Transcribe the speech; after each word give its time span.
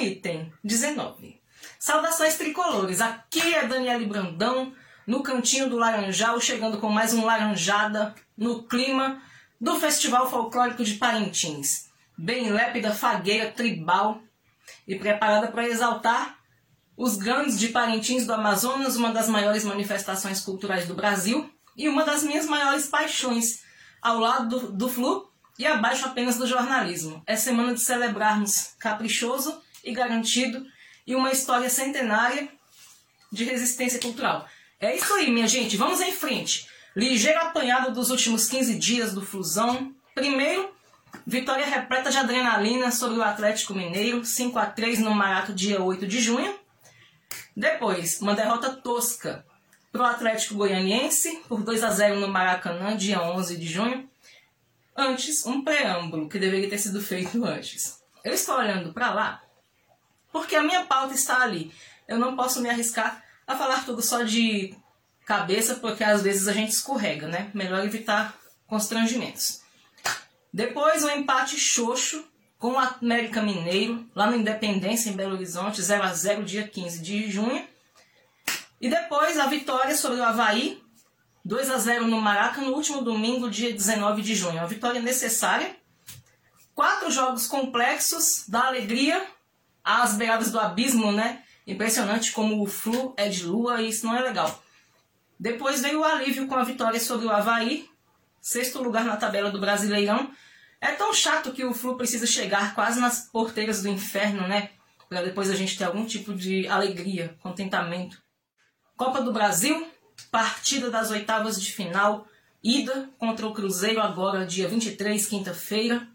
item 0.00 0.52
19. 0.64 1.40
Saudações 1.78 2.36
tricolores, 2.36 3.00
aqui 3.00 3.54
é 3.54 3.66
Daniele 3.66 4.06
Brandão, 4.06 4.72
no 5.06 5.22
cantinho 5.22 5.68
do 5.68 5.76
Laranjal, 5.76 6.40
chegando 6.40 6.78
com 6.78 6.88
mais 6.88 7.12
um 7.12 7.24
Laranjada 7.24 8.14
no 8.36 8.62
clima 8.62 9.20
do 9.60 9.78
Festival 9.78 10.30
Folclórico 10.30 10.84
de 10.84 10.94
Parintins. 10.94 11.88
Bem 12.16 12.50
lépida, 12.50 12.94
fagueira, 12.94 13.50
tribal 13.50 14.22
e 14.86 14.96
preparada 14.96 15.48
para 15.48 15.68
exaltar 15.68 16.38
os 16.96 17.16
grandes 17.16 17.58
de 17.58 17.68
Parintins 17.68 18.26
do 18.26 18.34
Amazonas, 18.34 18.96
uma 18.96 19.12
das 19.12 19.28
maiores 19.28 19.64
manifestações 19.64 20.40
culturais 20.40 20.86
do 20.86 20.94
Brasil 20.94 21.50
e 21.76 21.88
uma 21.88 22.04
das 22.04 22.22
minhas 22.22 22.46
maiores 22.46 22.86
paixões, 22.86 23.62
ao 24.02 24.18
lado 24.18 24.48
do, 24.48 24.72
do 24.72 24.88
Flu 24.88 25.30
e 25.58 25.66
abaixo 25.66 26.06
apenas 26.06 26.36
do 26.36 26.46
jornalismo. 26.46 27.22
É 27.26 27.36
semana 27.36 27.74
de 27.74 27.80
celebrarmos 27.80 28.74
caprichoso 28.78 29.60
e 29.84 29.92
garantido 29.92 30.64
e 31.06 31.14
uma 31.14 31.32
história 31.32 31.68
centenária 31.68 32.48
de 33.32 33.44
resistência 33.44 34.00
cultural. 34.00 34.46
É 34.78 34.94
isso 34.94 35.12
aí, 35.14 35.30
minha 35.30 35.46
gente, 35.46 35.76
vamos 35.76 36.00
em 36.00 36.12
frente. 36.12 36.68
Ligeiro 36.96 37.38
apanhado 37.40 37.92
dos 37.92 38.10
últimos 38.10 38.48
15 38.48 38.78
dias 38.78 39.12
do 39.14 39.24
Flusão. 39.24 39.94
Primeiro, 40.14 40.72
vitória 41.26 41.66
repleta 41.66 42.10
de 42.10 42.16
adrenalina 42.16 42.90
sobre 42.90 43.18
o 43.18 43.22
Atlético 43.22 43.74
Mineiro, 43.74 44.24
5 44.24 44.58
a 44.58 44.66
3 44.66 44.98
no 45.00 45.14
Maraca, 45.14 45.52
dia 45.52 45.80
8 45.82 46.06
de 46.06 46.20
junho. 46.20 46.58
Depois, 47.56 48.20
uma 48.20 48.34
derrota 48.34 48.70
tosca 48.70 49.44
para 49.92 50.02
o 50.02 50.06
Atlético 50.06 50.54
Goianiense, 50.54 51.42
por 51.48 51.62
2 51.62 51.84
a 51.84 51.90
0 51.90 52.20
no 52.20 52.28
Maracanã, 52.28 52.96
dia 52.96 53.22
11 53.22 53.56
de 53.56 53.66
junho. 53.66 54.08
Antes, 54.96 55.46
um 55.46 55.62
preâmbulo 55.62 56.28
que 56.28 56.38
deveria 56.38 56.68
ter 56.68 56.78
sido 56.78 57.00
feito 57.00 57.44
antes. 57.44 58.00
Eu 58.24 58.32
estou 58.32 58.56
olhando 58.56 58.92
para 58.92 59.12
lá 59.12 59.42
porque 60.32 60.56
a 60.56 60.62
minha 60.62 60.84
pauta 60.84 61.14
está 61.14 61.42
ali. 61.42 61.72
Eu 62.06 62.18
não 62.18 62.36
posso 62.36 62.60
me 62.60 62.68
arriscar 62.68 63.22
a 63.46 63.56
falar 63.56 63.84
tudo 63.84 64.02
só 64.02 64.22
de 64.22 64.74
cabeça, 65.24 65.76
porque 65.76 66.02
às 66.02 66.22
vezes 66.22 66.48
a 66.48 66.52
gente 66.52 66.72
escorrega, 66.72 67.28
né? 67.28 67.50
Melhor 67.54 67.84
evitar 67.84 68.36
constrangimentos. 68.66 69.60
Depois, 70.52 71.04
um 71.04 71.10
empate 71.10 71.58
xoxo 71.58 72.24
com 72.58 72.72
o 72.72 72.78
América 72.78 73.40
Mineiro, 73.40 74.08
lá 74.14 74.26
no 74.26 74.36
Independência, 74.36 75.08
em 75.08 75.14
Belo 75.14 75.34
Horizonte, 75.34 75.80
0 75.80 76.02
a 76.02 76.12
0 76.12 76.44
dia 76.44 76.66
15 76.66 77.00
de 77.00 77.30
junho. 77.30 77.66
E 78.80 78.88
depois, 78.88 79.38
a 79.38 79.46
vitória 79.46 79.96
sobre 79.96 80.18
o 80.18 80.24
Havaí, 80.24 80.82
2 81.44 81.70
a 81.70 81.78
0 81.78 82.06
no 82.06 82.20
Maraca, 82.20 82.60
no 82.60 82.74
último 82.74 83.02
domingo, 83.02 83.48
dia 83.48 83.72
19 83.72 84.22
de 84.22 84.34
junho. 84.34 84.58
Uma 84.58 84.66
vitória 84.66 85.00
necessária. 85.00 85.76
Quatro 86.74 87.10
jogos 87.10 87.46
complexos, 87.46 88.44
da 88.48 88.66
alegria 88.66 89.26
às 89.84 90.16
beiradas 90.16 90.50
do 90.50 90.58
abismo, 90.58 91.12
né? 91.12 91.42
Impressionante 91.66 92.32
como 92.32 92.62
o 92.62 92.66
Flu 92.66 93.14
é 93.16 93.28
de 93.28 93.44
lua 93.44 93.80
e 93.80 93.88
isso 93.88 94.06
não 94.06 94.14
é 94.14 94.20
legal. 94.20 94.62
Depois 95.38 95.80
veio 95.80 96.00
o 96.00 96.04
alívio 96.04 96.46
com 96.46 96.54
a 96.54 96.64
vitória 96.64 97.00
sobre 97.00 97.26
o 97.26 97.30
Havaí, 97.30 97.88
sexto 98.40 98.82
lugar 98.82 99.04
na 99.04 99.16
tabela 99.16 99.50
do 99.50 99.60
Brasileirão. 99.60 100.30
É 100.80 100.92
tão 100.92 101.12
chato 101.12 101.52
que 101.52 101.64
o 101.64 101.74
Flu 101.74 101.96
precisa 101.96 102.26
chegar 102.26 102.74
quase 102.74 103.00
nas 103.00 103.28
porteiras 103.30 103.82
do 103.82 103.88
inferno, 103.88 104.48
né? 104.48 104.70
Para 105.08 105.22
depois 105.22 105.50
a 105.50 105.54
gente 105.54 105.76
ter 105.76 105.84
algum 105.84 106.04
tipo 106.04 106.34
de 106.34 106.66
alegria, 106.68 107.36
contentamento. 107.40 108.22
Copa 108.96 109.20
do 109.22 109.32
Brasil, 109.32 109.90
partida 110.30 110.90
das 110.90 111.10
oitavas 111.10 111.60
de 111.60 111.72
final, 111.72 112.26
ida 112.62 113.08
contra 113.18 113.46
o 113.46 113.52
Cruzeiro 113.52 114.00
agora, 114.00 114.44
dia 114.44 114.68
23, 114.68 115.26
quinta-feira. 115.26 116.06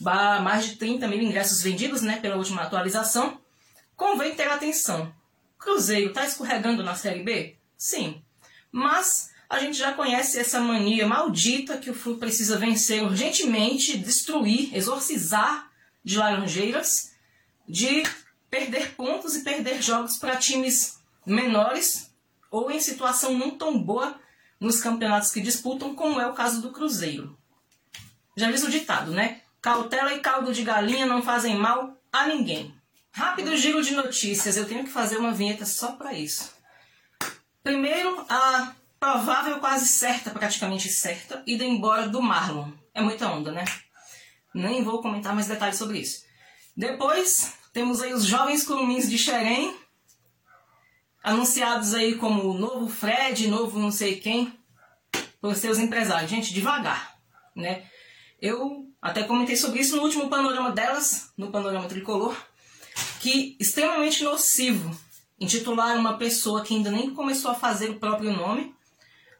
Mais 0.00 0.64
de 0.64 0.76
30 0.76 1.06
mil 1.08 1.20
ingressos 1.20 1.62
vendidos, 1.62 2.02
né, 2.02 2.18
pela 2.20 2.36
última 2.36 2.62
atualização. 2.62 3.40
Convém 3.96 4.34
ter 4.34 4.48
atenção. 4.48 5.12
Cruzeiro 5.58 6.08
está 6.08 6.24
escorregando 6.24 6.82
na 6.82 6.94
Série 6.94 7.22
B? 7.22 7.56
Sim. 7.76 8.22
Mas 8.72 9.30
a 9.48 9.58
gente 9.58 9.76
já 9.76 9.92
conhece 9.92 10.38
essa 10.38 10.60
mania 10.60 11.06
maldita 11.06 11.76
que 11.76 11.90
o 11.90 11.94
Flu 11.94 12.16
precisa 12.16 12.56
vencer 12.56 13.02
urgentemente, 13.02 13.98
destruir, 13.98 14.74
exorcizar 14.74 15.70
de 16.02 16.16
Laranjeiras, 16.16 17.12
de 17.68 18.02
perder 18.48 18.94
pontos 18.94 19.36
e 19.36 19.44
perder 19.44 19.82
jogos 19.82 20.16
para 20.16 20.36
times 20.36 20.98
menores 21.26 22.10
ou 22.50 22.70
em 22.70 22.80
situação 22.80 23.36
não 23.36 23.50
tão 23.50 23.80
boa 23.80 24.18
nos 24.58 24.80
campeonatos 24.80 25.30
que 25.30 25.40
disputam, 25.40 25.94
como 25.94 26.20
é 26.20 26.26
o 26.26 26.34
caso 26.34 26.60
do 26.60 26.70
Cruzeiro. 26.70 27.38
Já 28.36 28.50
diz 28.50 28.62
o 28.62 28.70
ditado, 28.70 29.10
né? 29.12 29.42
Cautela 29.60 30.14
e 30.14 30.20
caldo 30.20 30.52
de 30.52 30.62
galinha 30.62 31.06
não 31.06 31.22
fazem 31.22 31.54
mal 31.54 31.96
a 32.12 32.26
ninguém. 32.26 32.74
Rápido 33.12 33.56
giro 33.56 33.82
de 33.82 33.92
notícias, 33.92 34.56
eu 34.56 34.66
tenho 34.66 34.84
que 34.84 34.90
fazer 34.90 35.18
uma 35.18 35.32
vinheta 35.32 35.66
só 35.66 35.92
para 35.92 36.12
isso. 36.12 36.52
Primeiro, 37.62 38.24
a 38.28 38.74
provável 38.98 39.58
quase 39.60 39.86
certa, 39.86 40.30
praticamente 40.30 40.88
certa, 40.88 41.42
ida 41.46 41.64
embora 41.64 42.08
do 42.08 42.22
Marlon. 42.22 42.70
É 42.94 43.00
muita 43.00 43.28
onda, 43.28 43.50
né? 43.50 43.64
Nem 44.54 44.82
vou 44.82 45.02
comentar 45.02 45.34
mais 45.34 45.46
detalhes 45.46 45.76
sobre 45.76 45.98
isso. 45.98 46.24
Depois, 46.76 47.54
temos 47.72 48.00
aí 48.00 48.12
os 48.12 48.24
jovens 48.24 48.64
curumins 48.64 49.08
de 49.08 49.18
Xerém, 49.18 49.76
anunciados 51.22 51.94
aí 51.94 52.14
como 52.16 52.50
o 52.50 52.58
novo 52.58 52.88
Fred, 52.88 53.48
novo 53.48 53.78
não 53.78 53.90
sei 53.90 54.18
quem, 54.18 54.58
por 55.40 55.54
seus 55.54 55.78
empresários. 55.78 56.30
Gente, 56.30 56.52
devagar, 56.52 57.16
né? 57.54 57.84
Eu 58.40 58.88
até 59.02 59.22
comentei 59.24 59.56
sobre 59.56 59.80
isso 59.80 59.96
no 59.96 60.02
último 60.02 60.28
panorama 60.28 60.70
delas, 60.70 61.32
no 61.36 61.50
panorama 61.50 61.88
tricolor, 61.88 62.36
que 63.20 63.56
extremamente 63.60 64.24
nocivo 64.24 64.98
intitular 65.38 65.96
uma 65.96 66.18
pessoa 66.18 66.62
que 66.62 66.74
ainda 66.74 66.90
nem 66.90 67.14
começou 67.14 67.50
a 67.50 67.54
fazer 67.54 67.90
o 67.90 67.98
próprio 67.98 68.32
nome 68.32 68.74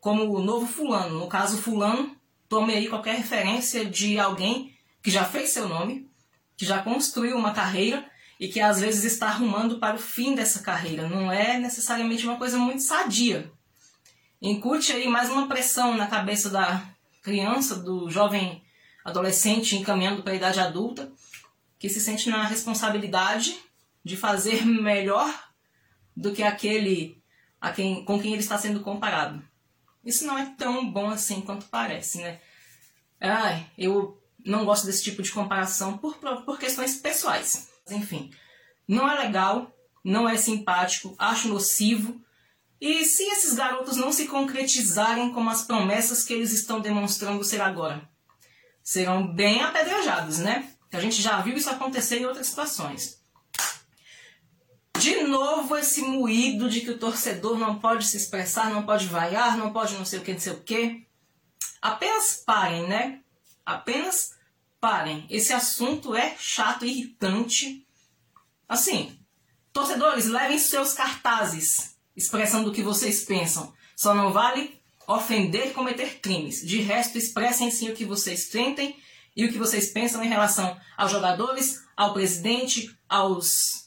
como 0.00 0.24
o 0.34 0.42
novo 0.42 0.66
fulano. 0.66 1.20
No 1.20 1.26
caso, 1.26 1.56
fulano, 1.56 2.16
tome 2.48 2.74
aí 2.74 2.88
qualquer 2.88 3.16
referência 3.16 3.84
de 3.84 4.18
alguém 4.18 4.74
que 5.02 5.10
já 5.10 5.24
fez 5.24 5.50
seu 5.50 5.68
nome, 5.68 6.08
que 6.56 6.64
já 6.64 6.82
construiu 6.82 7.36
uma 7.36 7.52
carreira 7.52 8.08
e 8.38 8.48
que 8.48 8.60
às 8.60 8.80
vezes 8.80 9.04
está 9.04 9.28
arrumando 9.28 9.78
para 9.78 9.96
o 9.96 10.00
fim 10.00 10.34
dessa 10.34 10.60
carreira. 10.60 11.08
Não 11.08 11.32
é 11.32 11.58
necessariamente 11.58 12.26
uma 12.26 12.36
coisa 12.36 12.58
muito 12.58 12.82
sadia. 12.82 13.50
Incute 14.40 14.92
aí 14.92 15.08
mais 15.08 15.30
uma 15.30 15.48
pressão 15.48 15.96
na 15.96 16.06
cabeça 16.06 16.50
da 16.50 16.82
criança, 17.22 17.76
do 17.76 18.10
jovem 18.10 18.62
adolescente 19.06 19.76
encaminhando 19.76 20.22
para 20.22 20.32
a 20.32 20.36
idade 20.36 20.58
adulta, 20.58 21.12
que 21.78 21.88
se 21.88 22.00
sente 22.00 22.28
na 22.28 22.44
responsabilidade 22.44 23.56
de 24.04 24.16
fazer 24.16 24.66
melhor 24.66 25.32
do 26.16 26.32
que 26.32 26.42
aquele 26.42 27.22
a 27.60 27.70
quem, 27.70 28.04
com 28.04 28.20
quem 28.20 28.32
ele 28.32 28.42
está 28.42 28.58
sendo 28.58 28.80
comparado. 28.80 29.42
Isso 30.04 30.26
não 30.26 30.36
é 30.36 30.46
tão 30.58 30.90
bom 30.90 31.08
assim 31.08 31.40
quanto 31.40 31.66
parece, 31.66 32.18
né? 32.18 32.40
Ai, 33.20 33.66
eu 33.78 34.20
não 34.44 34.64
gosto 34.64 34.86
desse 34.86 35.04
tipo 35.04 35.22
de 35.22 35.30
comparação 35.30 35.96
por, 35.98 36.16
por 36.44 36.58
questões 36.58 36.96
pessoais. 36.96 37.68
Enfim, 37.90 38.30
não 38.88 39.08
é 39.08 39.18
legal, 39.18 39.72
não 40.04 40.28
é 40.28 40.36
simpático, 40.36 41.14
acho 41.16 41.48
nocivo. 41.48 42.20
E 42.80 43.04
se 43.04 43.22
esses 43.22 43.54
garotos 43.54 43.96
não 43.96 44.12
se 44.12 44.26
concretizarem 44.26 45.32
como 45.32 45.48
as 45.48 45.62
promessas 45.62 46.24
que 46.24 46.32
eles 46.32 46.52
estão 46.52 46.80
demonstrando 46.80 47.42
ser 47.44 47.60
agora? 47.60 48.08
Serão 48.86 49.26
bem 49.26 49.64
apedrejados, 49.64 50.38
né? 50.38 50.70
A 50.92 51.00
gente 51.00 51.20
já 51.20 51.40
viu 51.40 51.56
isso 51.56 51.68
acontecer 51.68 52.20
em 52.20 52.24
outras 52.24 52.46
situações. 52.46 53.20
De 54.96 55.24
novo 55.24 55.76
esse 55.76 56.02
moído 56.02 56.70
de 56.70 56.82
que 56.82 56.92
o 56.92 56.98
torcedor 56.98 57.58
não 57.58 57.80
pode 57.80 58.06
se 58.06 58.16
expressar, 58.16 58.70
não 58.70 58.86
pode 58.86 59.08
vaiar, 59.08 59.58
não 59.58 59.72
pode 59.72 59.94
não 59.94 60.04
sei 60.04 60.20
o 60.20 60.22
que, 60.22 60.32
não 60.32 60.38
sei 60.38 60.52
o 60.52 60.62
que. 60.62 61.04
Apenas 61.82 62.40
parem, 62.46 62.86
né? 62.86 63.22
Apenas 63.64 64.36
parem. 64.80 65.26
Esse 65.28 65.52
assunto 65.52 66.14
é 66.14 66.36
chato 66.38 66.86
irritante. 66.86 67.84
Assim, 68.68 69.18
torcedores, 69.72 70.26
levem 70.26 70.60
seus 70.60 70.92
cartazes 70.92 71.96
expressando 72.16 72.70
o 72.70 72.72
que 72.72 72.84
vocês 72.84 73.24
pensam. 73.24 73.74
Só 73.96 74.14
não 74.14 74.32
vale 74.32 74.75
ofender 75.06 75.68
e 75.68 75.74
cometer 75.74 76.20
crimes. 76.20 76.66
De 76.66 76.80
resto, 76.80 77.18
expressem 77.18 77.70
sim 77.70 77.90
o 77.90 77.94
que 77.94 78.04
vocês 78.04 78.48
sentem 78.48 78.96
e 79.36 79.44
o 79.44 79.52
que 79.52 79.58
vocês 79.58 79.90
pensam 79.90 80.22
em 80.22 80.28
relação 80.28 80.78
aos 80.96 81.12
jogadores, 81.12 81.82
ao 81.96 82.12
presidente, 82.12 82.96
aos 83.08 83.86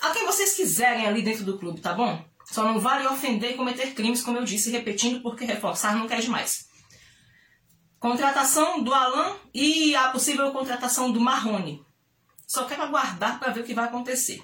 a 0.00 0.10
quem 0.10 0.26
vocês 0.26 0.54
quiserem 0.54 1.06
ali 1.06 1.22
dentro 1.22 1.44
do 1.44 1.58
clube, 1.58 1.80
tá 1.80 1.92
bom? 1.92 2.24
Só 2.44 2.64
não 2.64 2.78
vale 2.78 3.06
ofender 3.06 3.52
e 3.52 3.56
cometer 3.56 3.94
crimes, 3.94 4.22
como 4.22 4.38
eu 4.38 4.44
disse, 4.44 4.70
repetindo, 4.70 5.20
porque 5.22 5.44
reforçar 5.44 5.96
não 5.96 6.08
quer 6.08 6.20
demais. 6.20 6.68
Contratação 7.98 8.82
do 8.82 8.94
Alan 8.94 9.36
e 9.52 9.94
a 9.96 10.08
possível 10.08 10.50
contratação 10.52 11.10
do 11.10 11.20
Marrone. 11.20 11.84
Só 12.46 12.64
quero 12.64 12.82
aguardar 12.82 13.38
para 13.38 13.52
ver 13.52 13.60
o 13.60 13.64
que 13.64 13.74
vai 13.74 13.86
acontecer. 13.86 14.42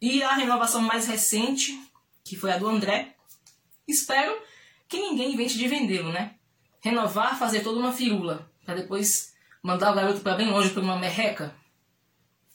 E 0.00 0.22
a 0.22 0.34
renovação 0.34 0.80
mais 0.80 1.06
recente, 1.06 1.78
que 2.24 2.36
foi 2.36 2.52
a 2.52 2.58
do 2.58 2.68
André. 2.68 3.14
Espero 3.86 4.40
que 4.90 5.00
ninguém 5.00 5.32
invente 5.32 5.56
de 5.56 5.68
vendê-lo, 5.68 6.12
né? 6.12 6.34
Renovar, 6.80 7.38
fazer 7.38 7.60
toda 7.60 7.78
uma 7.78 7.92
firula, 7.92 8.50
para 8.66 8.74
depois 8.74 9.32
mandar 9.62 9.92
o 9.92 9.94
garoto 9.94 10.20
para 10.20 10.34
bem 10.34 10.50
longe 10.50 10.70
para 10.70 10.82
uma 10.82 10.98
merreca. 10.98 11.54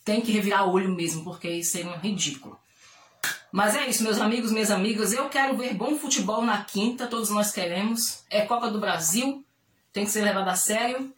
tem 0.04 0.20
que 0.20 0.30
revirar 0.30 0.68
olho 0.68 0.94
mesmo, 0.94 1.24
porque 1.24 1.48
isso 1.48 1.72
seria 1.72 1.90
um 1.90 1.98
ridículo. 1.98 2.56
Mas 3.50 3.74
é 3.74 3.88
isso, 3.88 4.04
meus 4.04 4.20
amigos, 4.20 4.52
minhas 4.52 4.70
amigas. 4.70 5.12
Eu 5.12 5.28
quero 5.28 5.56
ver 5.56 5.74
bom 5.74 5.96
futebol 5.96 6.42
na 6.42 6.62
quinta, 6.62 7.08
todos 7.08 7.30
nós 7.30 7.50
queremos. 7.50 8.22
É 8.30 8.42
Copa 8.42 8.70
do 8.70 8.78
Brasil, 8.78 9.44
tem 9.92 10.04
que 10.04 10.10
ser 10.12 10.22
levado 10.22 10.48
a 10.48 10.54
sério. 10.54 11.12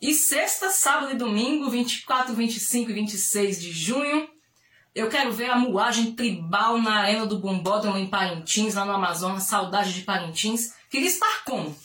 E 0.00 0.14
sexta, 0.14 0.70
sábado 0.70 1.12
e 1.12 1.16
domingo, 1.16 1.68
24, 1.68 2.34
25 2.34 2.90
e 2.90 2.94
26 2.94 3.60
de 3.60 3.72
junho, 3.72 4.28
eu 4.94 5.08
quero 5.08 5.32
ver 5.32 5.50
a 5.50 5.56
moagem 5.56 6.12
tribal 6.12 6.80
na 6.80 7.00
Arena 7.00 7.26
do 7.26 7.38
Bombódromo 7.38 7.96
em 7.96 8.08
Parintins, 8.08 8.74
lá 8.74 8.84
no 8.84 8.92
Amazonas. 8.92 9.44
Saudade 9.44 9.92
de 9.92 10.02
Parintins. 10.02 10.74
Queria 10.90 11.08
estar 11.08 11.44
como? 11.44 11.76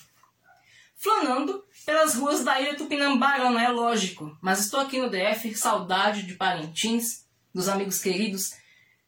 Flanando 0.96 1.64
pelas 1.86 2.16
ruas 2.16 2.44
da 2.44 2.60
ilha 2.60 2.76
Tupinambara, 2.76 3.50
não 3.50 3.60
é 3.60 3.68
lógico. 3.68 4.36
Mas 4.42 4.60
estou 4.60 4.80
aqui 4.80 5.00
no 5.00 5.10
DF, 5.10 5.54
saudade 5.56 6.24
de 6.24 6.36
Parintins, 6.36 7.26
dos 7.54 7.68
amigos 7.68 8.00
queridos 8.00 8.54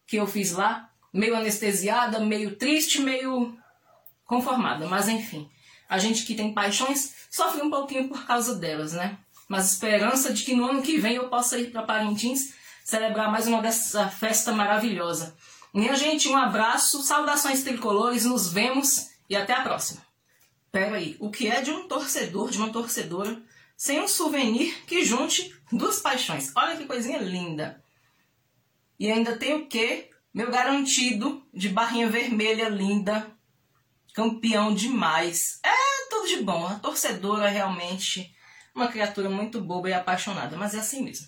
que 0.05 0.17
eu 0.17 0.27
fiz 0.27 0.51
lá. 0.51 0.89
Meio 1.13 1.35
anestesiada, 1.35 2.19
meio 2.19 2.57
triste, 2.57 3.01
meio 3.01 3.57
conformada. 4.25 4.87
Mas 4.87 5.07
enfim, 5.07 5.49
a 5.87 5.97
gente 5.97 6.25
que 6.25 6.35
tem 6.35 6.53
paixões 6.53 7.13
sofre 7.31 7.61
um 7.61 7.69
pouquinho 7.69 8.07
por 8.07 8.25
causa 8.25 8.55
delas, 8.55 8.93
né? 8.93 9.17
Mas 9.47 9.71
esperança 9.71 10.33
de 10.33 10.43
que 10.43 10.55
no 10.55 10.65
ano 10.65 10.81
que 10.81 10.97
vem 10.97 11.15
eu 11.15 11.29
possa 11.29 11.57
ir 11.57 11.71
para 11.71 11.83
Parintins 11.83 12.53
celebrar 12.85 13.31
mais 13.31 13.47
uma 13.47 13.63
dessa 13.63 14.07
festa 14.07 14.53
maravilhosa. 14.53 15.35
Minha 15.73 15.95
gente, 15.95 16.29
um 16.29 16.37
abraço, 16.37 17.01
saudações 17.01 17.63
tricolores, 17.63 18.25
nos 18.25 18.53
vemos 18.53 19.09
e 19.27 19.35
até 19.35 19.53
a 19.53 19.63
próxima. 19.63 20.05
Pera 20.71 20.97
aí, 20.97 21.17
o 21.19 21.31
que 21.31 21.47
é 21.47 21.61
de 21.61 21.71
um 21.71 21.87
torcedor, 21.87 22.51
de 22.51 22.59
uma 22.59 22.71
torcedora, 22.71 23.41
sem 23.75 23.99
um 23.99 24.07
souvenir 24.07 24.83
que 24.85 25.03
junte 25.03 25.51
duas 25.71 25.99
paixões? 25.99 26.51
Olha 26.55 26.77
que 26.77 26.85
coisinha 26.85 27.17
linda. 27.17 27.83
E 28.99 29.11
ainda 29.11 29.35
tem 29.35 29.55
o 29.55 29.65
que? 29.65 30.11
Meu 30.31 30.51
garantido 30.51 31.43
de 31.51 31.69
barrinha 31.69 32.07
vermelha 32.07 32.69
linda, 32.69 33.31
campeão 34.13 34.75
demais. 34.75 35.59
É 35.63 36.09
tudo 36.09 36.27
de 36.27 36.43
bom. 36.43 36.67
A 36.67 36.75
torcedora 36.75 37.49
realmente 37.49 38.31
uma 38.75 38.89
criatura 38.89 39.29
muito 39.29 39.61
boba 39.61 39.89
e 39.89 39.93
apaixonada, 39.93 40.57
mas 40.57 40.75
é 40.75 40.79
assim 40.79 41.01
mesmo. 41.01 41.23